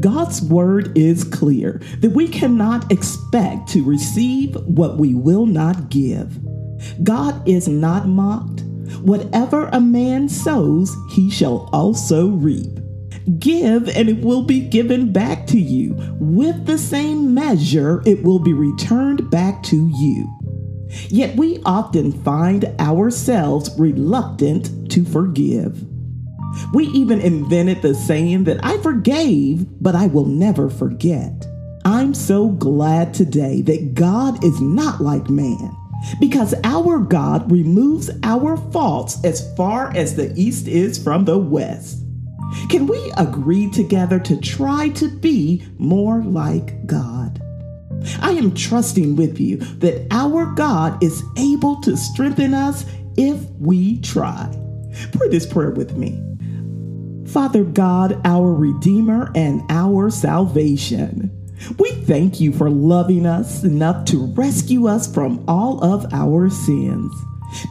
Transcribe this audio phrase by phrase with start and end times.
[0.00, 6.38] God's word is clear that we cannot expect to receive what we will not give.
[7.04, 8.62] God is not mocked.
[9.02, 12.78] Whatever a man sows, he shall also reap.
[13.38, 15.94] Give, and it will be given back to you.
[16.18, 20.28] With the same measure, it will be returned back to you.
[21.08, 25.84] Yet we often find ourselves reluctant to forgive.
[26.72, 31.46] We even invented the saying that I forgave, but I will never forget.
[31.84, 35.76] I'm so glad today that God is not like man
[36.20, 41.98] because our God removes our faults as far as the east is from the west.
[42.68, 47.40] Can we agree together to try to be more like God?
[48.20, 52.84] I am trusting with you that our God is able to strengthen us
[53.16, 54.50] if we try.
[55.12, 56.29] Pray this prayer with me.
[57.32, 61.30] Father God, our Redeemer and our salvation.
[61.78, 67.14] We thank you for loving us enough to rescue us from all of our sins,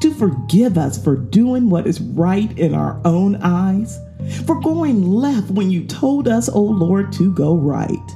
[0.01, 3.99] to forgive us for doing what is right in our own eyes,
[4.45, 8.15] for going left when you told us, O oh Lord, to go right.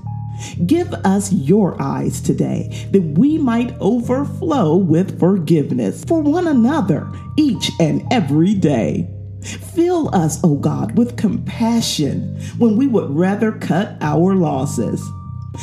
[0.66, 7.70] Give us your eyes today that we might overflow with forgiveness for one another each
[7.82, 9.10] and every day.
[9.44, 15.04] Fill us, O oh God, with compassion when we would rather cut our losses.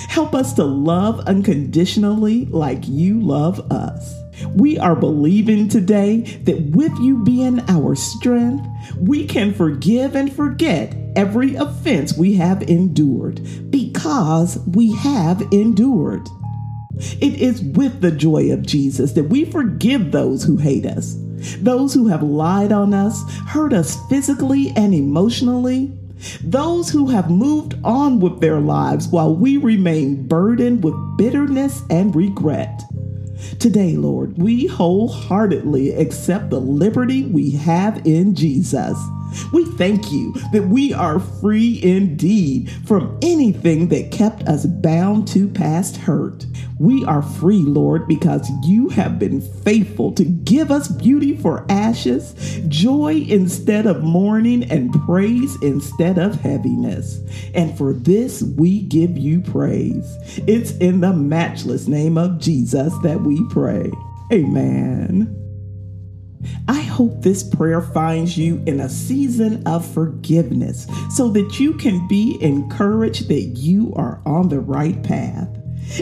[0.08, 4.14] Help us to love unconditionally like you love us.
[4.54, 8.66] We are believing today that with you being our strength,
[8.98, 16.28] we can forgive and forget every offense we have endured because we have endured.
[17.20, 21.16] It is with the joy of Jesus that we forgive those who hate us,
[21.60, 25.92] those who have lied on us, hurt us physically and emotionally,
[26.42, 32.14] those who have moved on with their lives while we remain burdened with bitterness and
[32.14, 32.82] regret.
[33.58, 38.98] Today, Lord, we wholeheartedly accept the liberty we have in Jesus.
[39.52, 45.48] We thank you that we are free indeed from anything that kept us bound to
[45.48, 46.46] past hurt.
[46.78, 52.34] We are free, Lord, because you have been faithful to give us beauty for ashes,
[52.68, 57.20] joy instead of mourning, and praise instead of heaviness.
[57.54, 60.16] And for this we give you praise.
[60.46, 63.90] It's in the matchless name of Jesus that we pray.
[64.32, 65.49] Amen.
[66.68, 72.06] I hope this prayer finds you in a season of forgiveness so that you can
[72.08, 75.48] be encouraged that you are on the right path.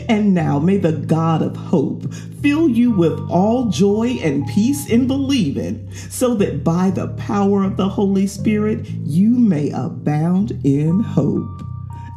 [0.08, 2.12] And now may the God of hope
[2.42, 7.76] fill you with all joy and peace in believing, so that by the power of
[7.76, 11.62] the Holy Spirit you may abound in hope.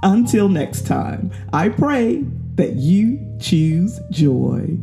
[0.04, 4.78] Until next time, I pray that you choose joy.